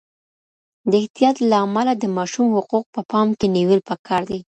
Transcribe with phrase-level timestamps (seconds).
[0.89, 4.39] د احتياط لامله د ماشوم حقوق په پام کي نيول پکار دي.